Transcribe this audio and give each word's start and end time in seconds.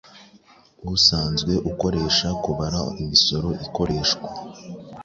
usanzwe 0.95 1.53
ukoresha 1.71 2.27
kubara 2.43 2.79
imisoro 3.01 3.49
ikoreshwa 3.65 4.27